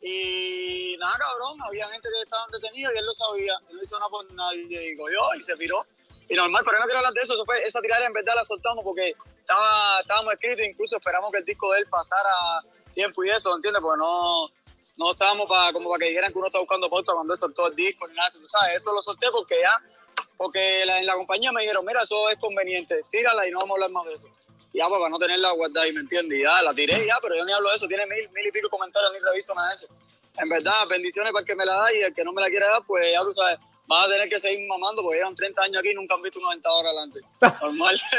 y 0.02 0.96
nada, 1.00 1.18
cabrón, 1.18 1.60
había 1.68 1.90
gente 1.90 2.08
que 2.14 2.22
estaban 2.24 2.50
detenidos 2.52 2.94
y 2.96 2.98
él 3.00 3.06
lo 3.06 3.14
sabía. 3.14 3.54
Él 3.70 3.76
no 3.78 3.82
hizo 3.84 4.00
nada 4.00 4.10
por 4.10 4.34
nadie, 4.34 4.80
digo 4.80 5.06
yo, 5.10 5.40
y 5.40 5.44
se 5.44 5.56
piró. 5.58 5.86
Y 6.32 6.36
normal, 6.36 6.64
pero 6.66 6.80
no 6.80 6.86
quiero 6.86 7.00
hablar 7.00 7.12
de 7.14 7.22
eso, 7.22 7.34
esa 7.66 7.82
tirada 7.82 8.06
en 8.06 8.14
verdad 8.14 8.36
la 8.36 8.46
soltamos 8.46 8.86
porque 8.86 9.14
estaba, 9.40 10.00
estábamos 10.00 10.34
escritos, 10.36 10.66
incluso 10.66 10.96
esperamos 10.96 11.30
que 11.30 11.40
el 11.40 11.46
disco 11.46 11.70
de 11.74 11.80
él 11.80 11.88
pasara 11.90 12.64
tiempo 12.94 13.22
y 13.26 13.30
eso, 13.32 13.54
¿entiendes? 13.54 13.82
Porque 13.82 14.00
no, 14.00 14.48
no 14.96 15.12
estábamos 15.12 15.46
para 15.48 15.74
como 15.74 15.90
para 15.90 16.00
que 16.00 16.10
dijeran 16.10 16.32
que 16.32 16.38
uno 16.38 16.48
está 16.48 16.60
buscando 16.60 16.90
pauta 16.90 17.12
cuando 17.14 17.34
él 17.34 17.40
soltó 17.40 17.68
el 17.68 17.76
disco 17.76 18.08
ni 18.08 18.14
nada, 18.16 18.30
tú 18.32 18.46
sabes, 18.46 18.78
eso 18.78 18.94
lo 18.94 19.02
solté 19.02 19.28
porque 19.30 19.60
ya, 19.60 19.78
porque 20.38 20.86
la- 20.86 21.00
en 21.00 21.06
la 21.06 21.16
compañía 21.16 21.52
me 21.52 21.62
dijeron, 21.64 21.86
mira, 21.86 22.02
eso 22.04 22.30
es 22.30 22.40
conveniente, 22.40 23.02
tírala 23.12 23.46
y 23.46 23.52
no 23.52 23.60
vamos 23.60 23.72
a 23.72 23.74
hablar 23.76 23.92
más 23.92 24.06
de 24.06 24.14
eso. 24.14 24.30
Y 24.72 24.78
ya, 24.78 24.88
pues, 24.88 25.00
para 25.00 25.10
no 25.10 25.20
tenerla 25.20 25.52
guardada 25.52 25.86
ahí, 25.86 25.92
¿me 25.92 26.00
entiendes? 26.00 26.40
Y 26.40 26.44
ya, 26.44 26.62
la 26.62 26.74
tiré 26.74 27.04
y 27.04 27.08
ya, 27.08 27.18
pero 27.22 27.36
yo 27.36 27.44
ni 27.44 27.52
hablo 27.52 27.70
de 27.72 27.76
eso, 27.76 27.88
tiene 27.90 28.06
mil, 28.06 28.30
mil 28.32 28.48
y 28.48 28.52
pico 28.54 28.70
comentarios, 28.70 29.12
ni 29.12 29.20
reviso 29.20 29.54
nada 29.54 29.68
de 29.68 29.76
eso. 29.76 29.88
En 30.38 30.48
verdad, 30.48 30.88
bendiciones 30.90 31.34
para 31.34 31.42
el 31.42 31.46
que 31.46 31.56
me 31.56 31.66
la 31.66 31.74
da 31.74 31.94
y 31.94 32.00
el 32.00 32.14
que 32.14 32.24
no 32.24 32.32
me 32.32 32.42
la 32.42 32.48
quiere 32.48 32.66
dar, 32.70 32.82
pues 32.88 33.12
ya 33.12 33.20
tú 33.22 33.34
sabes, 33.34 33.60
vas 33.98 34.08
a 34.08 34.10
tener 34.10 34.30
que 34.30 34.40
seguir 34.40 34.68
mamando 34.68 35.02
porque 35.04 35.18
llevan 35.18 35.36
30 35.36 35.62
años 35.64 35.78
aquí 35.80 35.90
y 35.92 35.94
nunca 35.96 36.16
han 36.16 36.22
visto 36.22 36.40
un 36.40 36.44
90 36.46 36.72
horas 36.72 36.92
adelante. 36.94 37.20
Normal. 37.62 38.02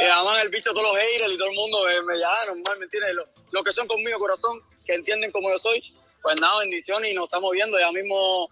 y 0.00 0.06
aman 0.10 0.40
el 0.40 0.48
bicho 0.48 0.70
a 0.70 0.74
todos 0.74 0.86
los 0.88 0.96
haters 0.98 1.32
y 1.32 1.38
todo 1.38 1.48
el 1.48 1.54
mundo 1.56 1.78
me, 1.86 2.02
me 2.02 2.18
llama, 2.18 2.36
normal, 2.46 2.78
¿me 2.78 2.84
entiendes? 2.84 3.14
Lo- 3.14 3.26
Los 3.52 3.62
que 3.64 3.70
son 3.72 3.86
conmigo, 3.86 4.18
corazón, 4.18 4.60
que 4.86 4.94
entienden 4.94 5.30
como 5.32 5.50
yo 5.50 5.58
soy, 5.58 5.82
pues 6.22 6.40
nada, 6.40 6.60
bendiciones 6.60 7.10
y 7.10 7.14
nos 7.14 7.24
estamos 7.24 7.50
viendo. 7.52 7.78
Ya 7.78 7.90
mismo 7.92 8.48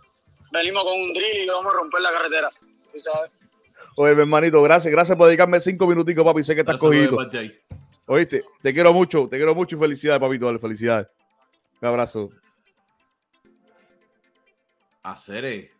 venimos 0.52 0.84
con 0.84 1.00
un 1.00 1.12
drill 1.12 1.44
y 1.44 1.46
vamos 1.46 1.72
a 1.72 1.76
romper 1.76 2.00
la 2.00 2.12
carretera. 2.12 2.50
Tú 2.92 3.00
sabes. 3.00 3.30
Oye, 3.96 4.14
mi 4.14 4.20
hermanito, 4.22 4.62
gracias. 4.62 4.92
Gracias 4.92 5.16
por 5.18 5.26
dedicarme 5.26 5.58
cinco 5.60 5.86
minuticos, 5.86 6.24
papi. 6.24 6.42
Sé 6.42 6.54
que 6.54 6.60
estás 6.60 6.78
cogido. 6.80 7.16
Oíste, 8.06 8.44
te 8.62 8.72
quiero 8.74 8.92
mucho, 8.92 9.28
te 9.28 9.36
quiero 9.36 9.54
mucho 9.54 9.76
y 9.76 9.78
felicidades, 9.78 10.20
papito. 10.20 10.46
Dale, 10.46 10.58
felicidades. 10.58 11.08
Un 11.80 11.88
abrazo. 11.88 12.30
Hacer. 15.02 15.70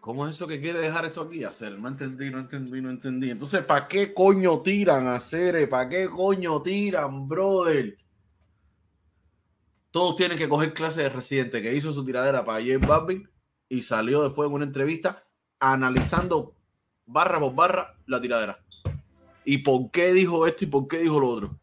¿Cómo 0.00 0.26
es 0.26 0.34
eso 0.34 0.48
que 0.48 0.60
quiere 0.60 0.80
dejar 0.80 1.04
esto 1.04 1.22
aquí? 1.22 1.44
Hacer, 1.44 1.78
no 1.78 1.86
entendí, 1.86 2.28
no 2.28 2.40
entendí, 2.40 2.80
no 2.80 2.90
entendí. 2.90 3.30
Entonces, 3.30 3.64
¿para 3.64 3.86
qué 3.86 4.12
coño 4.12 4.60
tiran 4.60 5.06
hacer? 5.06 5.68
¿Para 5.68 5.88
qué 5.88 6.10
coño 6.10 6.60
tiran, 6.60 7.28
brother? 7.28 7.96
Todos 9.92 10.16
tienen 10.16 10.36
que 10.36 10.48
coger 10.48 10.74
clase 10.74 11.02
de 11.02 11.08
residente 11.08 11.62
que 11.62 11.74
hizo 11.74 11.92
su 11.92 12.04
tiradera 12.04 12.44
para 12.44 12.60
J 12.60 12.84
Balvin 12.84 13.30
y 13.68 13.80
salió 13.82 14.22
después 14.22 14.48
en 14.48 14.54
una 14.54 14.64
entrevista 14.64 15.22
analizando 15.60 16.56
barra 17.06 17.38
por 17.38 17.54
barra 17.54 17.94
la 18.06 18.20
tiradera. 18.20 18.58
¿Y 19.44 19.58
por 19.58 19.90
qué 19.90 20.12
dijo 20.12 20.46
esto 20.46 20.64
y 20.64 20.68
por 20.68 20.88
qué 20.88 20.98
dijo 20.98 21.20
lo 21.20 21.28
otro? 21.28 21.61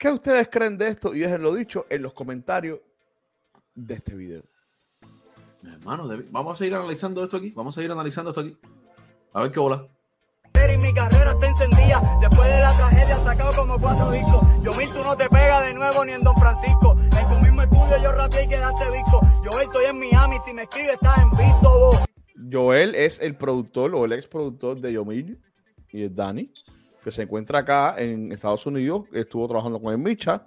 ¿Qué 0.00 0.10
ustedes 0.10 0.48
creen 0.50 0.78
de 0.78 0.88
esto? 0.88 1.14
Y 1.14 1.18
déjenlo 1.18 1.54
dicho 1.54 1.84
en 1.90 2.00
los 2.00 2.14
comentarios 2.14 2.80
de 3.74 3.92
este 3.92 4.14
video. 4.14 4.42
Mi 5.60 5.72
hermano, 5.72 6.08
vamos 6.30 6.54
a 6.54 6.56
seguir 6.56 6.74
analizando 6.74 7.22
esto 7.22 7.36
aquí. 7.36 7.52
Vamos 7.54 7.74
a 7.74 7.80
seguir 7.80 7.92
analizando 7.92 8.30
esto 8.30 8.40
aquí. 8.40 8.56
A 9.34 9.42
ver 9.42 9.52
qué 9.52 9.60
bola. 9.60 9.86
Y 10.54 10.78
mi 10.78 10.94
carrera 10.94 11.32
está 11.32 11.46
encendida. 11.48 12.00
Después 12.18 12.50
de 12.50 12.60
la 12.60 12.76
tragedia 12.78 13.14
he 13.14 13.24
sacado 13.24 13.52
como 13.54 13.78
cuatro 13.78 14.10
discos. 14.10 14.40
Yo 14.62 14.72
mil 14.72 14.90
tú 14.90 15.04
no 15.04 15.14
te 15.18 15.28
pegas 15.28 15.66
de 15.66 15.74
nuevo 15.74 16.02
ni 16.06 16.12
en 16.12 16.22
Don 16.22 16.36
Francisco. 16.36 16.96
En 16.98 17.28
tu 17.28 17.44
mismo 17.44 17.60
estudio 17.60 18.02
yo 18.02 18.12
rapeé 18.12 18.44
y 18.44 18.48
quedaste 18.48 18.90
disco. 18.92 19.20
Yo 19.44 19.60
estoy 19.60 19.84
en 19.84 19.98
Miami, 19.98 20.38
si 20.42 20.54
me 20.54 20.62
escribes 20.62 20.94
estás 20.94 21.18
en 21.18 21.30
visto 21.30 21.78
vos. 21.78 21.98
Joel 22.50 22.94
es 22.94 23.20
el 23.20 23.36
productor 23.36 23.94
o 23.94 24.06
el 24.06 24.12
ex 24.12 24.26
productor 24.26 24.80
de 24.80 24.94
Yomil 24.94 25.38
y 25.90 26.04
es 26.04 26.16
Dani, 26.16 26.50
que 27.02 27.10
se 27.10 27.22
encuentra 27.22 27.60
acá 27.60 27.94
en 27.98 28.32
Estados 28.32 28.66
Unidos. 28.66 29.04
Estuvo 29.12 29.46
trabajando 29.48 29.80
con 29.80 29.92
el 29.92 29.98
Micha 29.98 30.46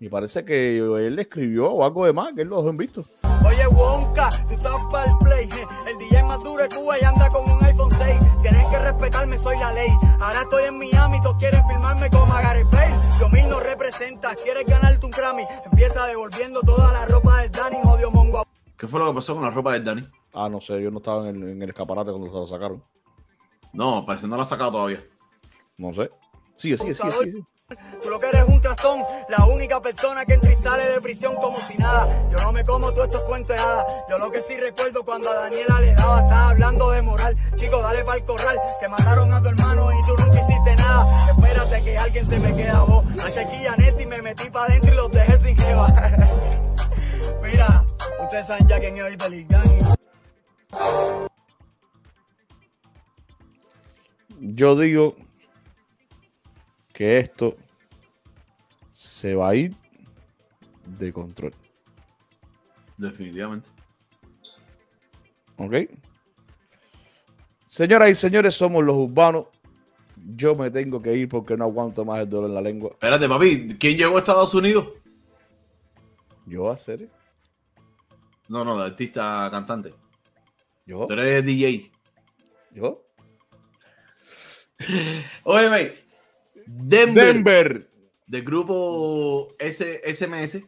y 0.00 0.08
parece 0.08 0.44
que 0.44 0.80
le 0.80 1.22
escribió 1.22 1.70
o 1.70 1.84
algo 1.84 2.06
de 2.06 2.12
más, 2.12 2.32
que 2.34 2.42
él 2.42 2.48
lo 2.48 2.56
dejó 2.58 2.70
en 2.70 2.76
visto. 2.76 3.04
Oye, 3.46 3.66
Wonka, 3.66 4.30
tú 4.46 4.54
estás 4.54 4.80
para 4.90 5.10
el 5.10 5.18
play. 5.18 5.48
El 5.88 5.98
DJ 5.98 6.22
más 6.22 6.42
duro 6.42 6.62
de 6.62 6.68
Cuba 6.68 6.98
y 7.00 7.04
anda 7.04 7.28
con 7.28 7.50
un 7.50 7.64
iPhone 7.64 7.90
6. 7.90 8.18
Tienen 8.42 8.70
que 8.70 8.78
respetarme, 8.78 9.38
soy 9.38 9.58
la 9.58 9.72
ley. 9.72 9.90
Ahora 10.20 10.42
estoy 10.42 10.64
en 10.64 10.78
Miami, 10.78 11.20
todos 11.20 11.38
quieren 11.38 11.66
filmarme 11.66 12.10
como 12.10 12.32
a 12.32 12.42
Gareth 12.42 12.70
Bale. 12.70 12.94
Yo 13.20 13.28
mil 13.30 13.48
no 13.48 13.60
representa, 13.60 14.34
quieres 14.34 14.64
ganarte 14.66 15.04
un 15.06 15.10
Grammy. 15.10 15.42
Empieza 15.64 16.06
devolviendo 16.06 16.60
toda 16.60 16.92
la 16.92 17.06
ropa 17.06 17.42
del 17.42 17.50
Danny, 17.50 17.78
jodió 17.82 18.10
mongo. 18.10 18.44
¿Qué 18.76 18.86
fue 18.86 19.00
lo 19.00 19.08
que 19.08 19.14
pasó 19.14 19.34
con 19.34 19.42
la 19.42 19.50
ropa 19.50 19.72
de 19.72 19.80
Dani? 19.80 20.04
Ah, 20.32 20.48
no 20.48 20.60
sé, 20.60 20.80
yo 20.80 20.90
no 20.90 20.98
estaba 20.98 21.28
en 21.28 21.36
el, 21.36 21.48
en 21.50 21.62
el 21.62 21.70
escaparate 21.70 22.10
cuando 22.10 22.28
se 22.28 22.34
lo 22.34 22.46
sacaron. 22.46 22.84
No, 23.72 24.06
parece 24.06 24.26
que 24.26 24.30
no 24.30 24.36
la 24.36 24.42
ha 24.42 24.46
sacado 24.46 24.72
todavía. 24.72 25.02
No 25.78 25.94
sé. 25.94 26.10
Sigue, 26.56 26.76
sigue, 26.76 26.92
sigue. 26.92 27.12
sigue. 27.12 27.44
Tú 28.02 28.10
lo 28.10 28.18
que 28.18 28.28
eres 28.28 28.48
un 28.48 28.60
trastón, 28.60 29.04
la 29.28 29.44
única 29.44 29.80
persona 29.80 30.24
que 30.24 30.34
entra 30.34 30.50
y 30.50 30.56
sale 30.56 30.88
de 30.88 31.00
prisión 31.00 31.34
como 31.36 31.56
si 31.68 31.78
nada. 31.78 32.08
Yo 32.30 32.38
no 32.38 32.50
me 32.50 32.64
como 32.64 32.92
todos 32.92 33.10
esos 33.10 33.22
cuentos 33.22 33.54
de 33.54 33.62
hadas. 33.62 34.04
Yo 34.10 34.18
lo 34.18 34.30
que 34.32 34.40
sí 34.40 34.56
recuerdo 34.56 35.04
cuando 35.04 35.30
a 35.30 35.34
Daniela 35.34 35.78
le 35.78 35.94
daba, 35.94 36.22
estaba 36.22 36.48
hablando 36.48 36.90
de 36.90 37.02
moral. 37.02 37.36
Chico, 37.54 37.80
dale 37.80 38.02
para 38.04 38.18
el 38.18 38.26
corral, 38.26 38.58
que 38.80 38.88
mataron 38.88 39.32
a 39.32 39.40
tu 39.40 39.48
hermano 39.48 39.86
y 39.92 40.06
tú 40.06 40.24
nunca 40.24 40.40
hiciste 40.40 40.76
nada. 40.76 41.30
Espérate 41.30 41.84
que 41.84 41.98
alguien 41.98 42.26
se 42.26 42.38
me 42.40 42.56
queda 42.56 42.80
vos. 42.80 43.04
Hasta 43.24 43.40
aquí 43.40 43.56
Janet 43.62 44.00
y 44.00 44.06
me 44.06 44.22
metí 44.22 44.50
para 44.50 44.64
adentro 44.64 44.92
y 44.92 44.96
los 44.96 45.12
dejé 45.12 45.38
sin 45.38 45.56
jeva. 45.56 45.86
Mira, 47.42 47.84
ustedes 48.20 48.46
saben 48.46 48.66
ya 48.66 48.76
es 48.78 49.00
ahorita 49.00 49.28
Lil 49.28 49.46
Gang. 49.46 49.96
Yo 54.40 54.74
digo 54.76 55.27
que 56.98 57.18
esto 57.20 57.56
se 58.90 59.32
va 59.32 59.50
a 59.50 59.54
ir 59.54 59.72
de 60.98 61.12
control. 61.12 61.54
Definitivamente. 62.96 63.70
¿Ok? 65.58 65.74
Señoras 67.66 68.10
y 68.10 68.16
señores, 68.16 68.56
somos 68.56 68.82
los 68.82 68.96
urbanos. 68.96 69.46
Yo 70.16 70.56
me 70.56 70.72
tengo 70.72 71.00
que 71.00 71.14
ir 71.14 71.28
porque 71.28 71.56
no 71.56 71.66
aguanto 71.66 72.04
más 72.04 72.18
el 72.18 72.28
dolor 72.28 72.48
en 72.50 72.54
la 72.56 72.62
lengua. 72.62 72.90
Espérate, 72.90 73.28
papi. 73.28 73.76
¿Quién 73.78 73.96
llegó 73.96 74.16
a 74.16 74.18
Estados 74.18 74.52
Unidos? 74.54 74.88
Yo 76.46 76.68
a 76.68 76.74
hacer. 76.74 77.08
No, 78.48 78.64
no, 78.64 78.76
de 78.76 78.86
artista 78.86 79.48
cantante. 79.52 79.94
Yo. 80.84 81.06
Tú 81.06 81.12
eres 81.12 81.44
DJ. 81.44 81.92
Yo. 82.72 83.06
Óyeme. 85.44 86.07
Denver, 86.70 87.34
Denver. 87.34 87.90
del 88.26 88.42
grupo 88.44 89.54
S 89.58 90.00
SMS. 90.04 90.62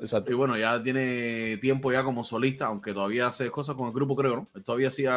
Exacto. 0.00 0.30
Y 0.30 0.34
bueno, 0.34 0.58
ya 0.58 0.82
tiene 0.82 1.56
tiempo 1.56 1.90
ya 1.90 2.04
como 2.04 2.22
solista, 2.22 2.66
aunque 2.66 2.92
todavía 2.92 3.28
hace 3.28 3.50
cosas 3.50 3.74
con 3.76 3.86
el 3.86 3.94
grupo, 3.94 4.14
creo, 4.14 4.36
¿no? 4.36 4.48
Todavía 4.62 4.88
hacía 4.88 5.16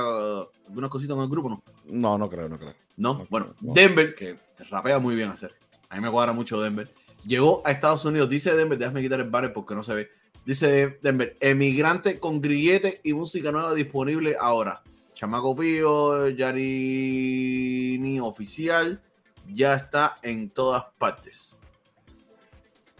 algunas 0.67 0.89
cositas 0.89 1.15
con 1.15 1.25
el 1.25 1.29
grupo, 1.29 1.49
¿no? 1.49 1.63
No, 1.85 2.17
no 2.17 2.29
creo, 2.29 2.47
no 2.47 2.57
creo. 2.57 2.73
No, 2.95 3.13
No, 3.15 3.27
bueno, 3.29 3.53
no. 3.59 3.73
Denver, 3.73 4.15
que 4.15 4.37
rapea 4.69 4.99
muy 4.99 5.15
bien 5.15 5.29
hacer. 5.29 5.53
A 5.89 5.95
mí 5.95 6.01
me 6.01 6.09
cuadra 6.09 6.31
mucho 6.31 6.61
Denver. 6.61 6.89
Llegó 7.25 7.61
a 7.65 7.71
Estados 7.71 8.05
Unidos, 8.05 8.29
dice 8.29 8.55
Denver, 8.55 8.77
déjame 8.77 9.01
quitar 9.01 9.19
el 9.19 9.29
banner 9.29 9.51
porque 9.51 9.75
no 9.75 9.83
se 9.83 9.93
ve. 9.93 10.09
Dice 10.45 10.97
Denver, 11.01 11.35
emigrante 11.41 12.17
con 12.17 12.39
grillete 12.39 13.01
y 13.03 13.11
música 13.13 13.51
nueva 13.51 13.73
disponible 13.73 14.37
ahora. 14.39 14.81
Chamaco 15.13 15.53
Pío, 15.57 16.29
Yarini 16.29 18.19
Oficial, 18.21 19.01
ya 19.47 19.73
está 19.73 20.17
en 20.21 20.49
todas 20.49 20.85
partes. 20.97 21.57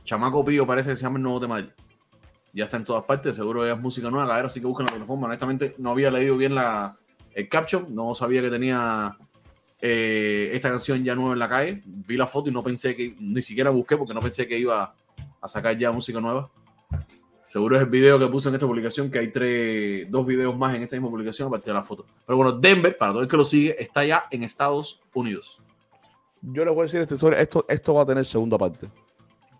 Chamaco 0.03 0.43
Pío 0.43 0.65
parece 0.65 0.89
que 0.89 0.95
se 0.95 1.03
llama 1.03 1.17
el 1.17 1.23
nuevo 1.23 1.39
tema. 1.39 1.67
Ya 2.51 2.63
está 2.63 2.77
en 2.77 2.83
todas 2.83 3.03
partes, 3.03 3.35
seguro 3.35 3.65
es 3.65 3.79
música 3.79 4.09
nueva, 4.09 4.27
cabrón, 4.27 4.47
así 4.47 4.59
que 4.59 4.65
busquen 4.65 4.87
la 4.87 4.93
plataforma. 4.93 5.27
Honestamente, 5.27 5.75
no 5.77 5.91
había 5.91 6.09
leído 6.09 6.35
bien 6.35 6.55
la, 6.55 6.95
el 7.33 7.47
caption, 7.47 7.93
no 7.93 8.15
sabía 8.15 8.41
que 8.41 8.49
tenía 8.49 9.15
eh, 9.81 10.49
esta 10.53 10.69
canción 10.69 11.03
ya 11.03 11.15
nueva 11.15 11.33
en 11.33 11.39
la 11.39 11.47
calle. 11.47 11.83
Vi 11.85 12.17
la 12.17 12.27
foto 12.27 12.49
y 12.49 12.53
no 12.53 12.63
pensé 12.63 12.95
que, 12.95 13.15
ni 13.19 13.41
siquiera 13.41 13.69
busqué 13.69 13.97
porque 13.97 14.13
no 14.13 14.19
pensé 14.19 14.47
que 14.47 14.57
iba 14.57 14.95
a 15.41 15.47
sacar 15.47 15.77
ya 15.77 15.91
música 15.91 16.19
nueva. 16.19 16.49
Seguro 17.47 17.75
es 17.77 17.81
el 17.81 17.89
video 17.89 18.19
que 18.19 18.27
puse 18.27 18.49
en 18.49 18.55
esta 18.55 18.67
publicación, 18.67 19.09
que 19.09 19.19
hay 19.19 19.31
tres, 19.31 20.09
dos 20.11 20.25
videos 20.25 20.55
más 20.55 20.75
en 20.75 20.83
esta 20.83 20.95
misma 20.95 21.09
publicación 21.09 21.47
aparte 21.47 21.71
de 21.71 21.73
la 21.73 21.81
foto. 21.81 22.05
Pero 22.25 22.37
bueno, 22.37 22.51
Denver, 22.51 22.95
para 22.95 23.11
todo 23.11 23.23
el 23.23 23.27
que 23.27 23.37
lo 23.37 23.43
sigue, 23.43 23.75
está 23.81 24.05
ya 24.05 24.25
en 24.29 24.43
Estados 24.43 25.01
Unidos. 25.13 25.59
Yo 26.41 26.63
les 26.65 26.73
voy 26.73 26.81
a 26.81 26.83
decir 26.85 27.01
esta 27.01 27.15
historia. 27.15 27.39
Esto, 27.39 27.65
esto 27.67 27.93
va 27.93 28.03
a 28.03 28.05
tener 28.05 28.25
segunda 28.25 28.57
parte. 28.57 28.87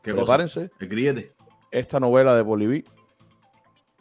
¿Qué 0.02 0.12
cosa? 0.12 0.24
Prepárense. 0.24 0.72
Grillete. 0.80 1.34
esta 1.72 2.00
novela 2.00 2.36
de 2.36 2.42
Boliví. 2.42 2.86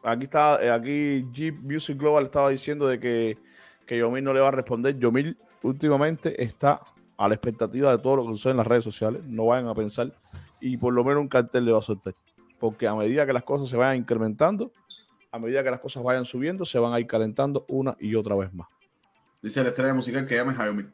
Aquí 0.02 0.24
está, 0.24 0.62
eh, 0.62 0.70
aquí 0.70 1.26
Jeep 1.32 1.60
Music 1.60 1.98
Global 1.98 2.24
estaba 2.24 2.50
diciendo 2.50 2.86
de 2.86 2.98
que, 2.98 3.36
que 3.84 3.98
Yomil 3.98 4.22
no 4.22 4.32
le 4.32 4.40
va 4.40 4.48
a 4.48 4.52
responder. 4.52 4.96
Yomil 4.98 5.36
últimamente 5.62 6.42
está 6.42 6.80
a 7.16 7.28
la 7.28 7.34
expectativa 7.34 7.90
de 7.90 7.98
todo 7.98 8.16
lo 8.16 8.26
que 8.26 8.32
sucede 8.32 8.52
en 8.52 8.58
las 8.58 8.66
redes 8.66 8.84
sociales. 8.84 9.22
No 9.24 9.46
vayan 9.46 9.68
a 9.68 9.74
pensar. 9.74 10.12
Y 10.60 10.76
por 10.76 10.94
lo 10.94 11.04
menos 11.04 11.20
un 11.20 11.28
cartel 11.28 11.64
le 11.64 11.72
va 11.72 11.78
a 11.78 11.82
soltar. 11.82 12.14
Porque 12.60 12.86
a 12.86 12.94
medida 12.94 13.26
que 13.26 13.32
las 13.32 13.44
cosas 13.44 13.68
se 13.68 13.76
vayan 13.76 13.96
incrementando, 13.96 14.72
a 15.30 15.38
medida 15.38 15.62
que 15.62 15.70
las 15.70 15.80
cosas 15.80 16.02
vayan 16.02 16.24
subiendo, 16.24 16.64
se 16.64 16.78
van 16.78 16.92
a 16.92 17.00
ir 17.00 17.06
calentando 17.06 17.64
una 17.68 17.96
y 17.98 18.14
otra 18.14 18.34
vez 18.36 18.52
más. 18.54 18.68
Dice 19.42 19.62
la 19.62 19.68
estrella 19.68 19.94
musical 19.94 20.26
que 20.26 20.36
llame 20.36 20.54
Jaime. 20.54 20.86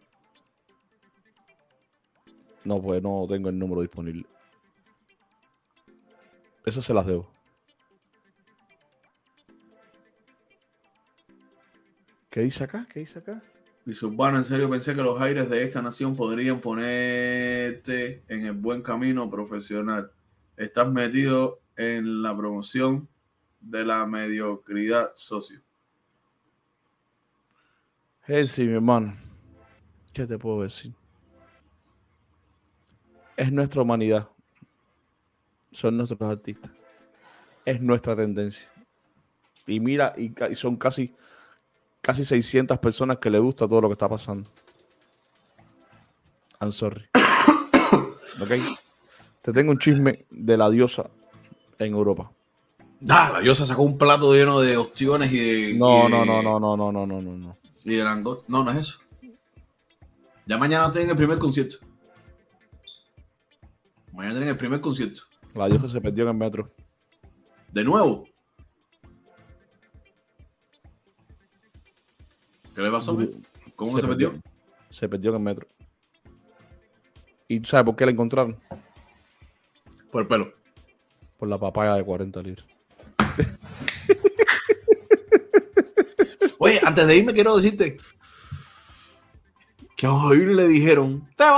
No, 2.64 2.80
pues 2.80 3.02
no 3.02 3.26
tengo 3.28 3.48
el 3.50 3.58
número 3.58 3.82
disponible. 3.82 4.26
Esas 6.64 6.84
se 6.84 6.94
las 6.94 7.06
debo. 7.06 7.28
¿Qué 12.30 12.40
dice 12.40 12.64
acá? 12.64 12.86
¿Qué 12.92 13.00
dice 13.00 13.18
acá? 13.18 13.42
Dice 13.84 14.06
Urbano, 14.06 14.38
en 14.38 14.44
serio 14.44 14.70
pensé 14.70 14.94
que 14.94 15.02
los 15.02 15.20
aires 15.20 15.48
de 15.48 15.62
esta 15.62 15.82
nación 15.82 16.16
podrían 16.16 16.60
ponerte 16.60 18.24
en 18.28 18.46
el 18.46 18.54
buen 18.54 18.82
camino 18.82 19.30
profesional. 19.30 20.10
Estás 20.56 20.90
metido 20.90 21.60
en 21.76 22.22
la 22.22 22.36
promoción 22.36 23.08
de 23.60 23.84
la 23.84 24.06
mediocridad 24.06 25.10
socio. 25.14 25.60
Hey, 28.26 28.48
sí, 28.48 28.64
mi 28.64 28.74
hermano. 28.74 29.14
¿Qué 30.14 30.26
te 30.26 30.38
puedo 30.38 30.62
decir? 30.62 30.94
Es 33.36 33.50
nuestra 33.50 33.82
humanidad. 33.82 34.28
Son 35.70 35.96
nuestros 35.96 36.20
artistas. 36.22 36.70
Es 37.64 37.80
nuestra 37.80 38.14
tendencia. 38.14 38.68
Y 39.66 39.80
mira, 39.80 40.14
y, 40.16 40.32
son 40.54 40.76
casi, 40.76 41.14
casi 42.00 42.24
600 42.24 42.78
personas 42.78 43.18
que 43.18 43.30
le 43.30 43.38
gusta 43.38 43.66
todo 43.66 43.80
lo 43.80 43.88
que 43.88 43.94
está 43.94 44.08
pasando. 44.08 44.48
I'm 46.60 46.72
sorry. 46.72 47.04
¿Ok? 48.40 48.50
Te 49.42 49.52
tengo 49.52 49.72
un 49.72 49.78
chisme 49.78 50.24
de 50.30 50.56
la 50.56 50.70
diosa 50.70 51.10
en 51.78 51.92
Europa. 51.92 52.30
Ah, 53.08 53.30
la 53.34 53.40
diosa 53.40 53.66
sacó 53.66 53.82
un 53.82 53.98
plato 53.98 54.32
lleno 54.32 54.60
de 54.60 54.76
ostiones 54.76 55.32
y 55.32 55.38
de. 55.38 55.74
No, 55.74 56.08
y 56.08 56.10
no, 56.10 56.24
no, 56.24 56.42
no, 56.42 56.60
no, 56.60 56.76
no, 56.76 56.92
no, 56.92 57.06
no, 57.06 57.20
no. 57.20 57.56
Y 57.84 57.96
de 57.96 58.04
langosta. 58.04 58.44
No, 58.48 58.64
no 58.64 58.70
es 58.70 58.78
eso. 58.78 58.98
Ya 60.46 60.56
mañana 60.56 60.90
tienen 60.92 61.10
el 61.10 61.16
primer 61.16 61.38
concierto. 61.38 61.78
Mañana 64.24 64.38
tienen 64.38 64.52
el 64.54 64.56
primer 64.56 64.80
concierto. 64.80 65.20
La 65.54 65.68
diosa 65.68 65.86
se 65.86 66.00
perdió 66.00 66.24
en 66.24 66.30
el 66.30 66.36
metro. 66.36 66.72
De 67.70 67.84
nuevo. 67.84 68.26
¿Qué 72.74 72.80
le 72.80 72.90
pasó? 72.90 73.18
¿Cómo 73.76 74.00
se, 74.00 74.06
perdió? 74.06 74.32
Se 74.88 75.06
perdió 75.10 75.28
en 75.28 75.36
el 75.36 75.42
metro. 75.42 75.68
¿Y 77.48 77.60
tú 77.60 77.68
sabes 77.68 77.84
por 77.84 77.96
qué 77.96 78.06
la 78.06 78.12
encontraron? 78.12 78.56
Por 80.10 80.22
el 80.22 80.28
pelo. 80.28 80.50
Por 81.36 81.50
la 81.50 81.58
papaya 81.58 81.92
de 81.92 82.02
40 82.02 82.42
libras. 82.42 82.64
Oye, 86.58 86.80
antes 86.82 87.06
de 87.06 87.14
irme 87.14 87.34
quiero 87.34 87.54
decirte 87.56 87.98
que 89.96 90.06
a 90.06 90.18
Javier 90.18 90.48
le 90.48 90.66
dijeron, 90.66 91.28
te 91.36 91.44
vas 91.44 91.52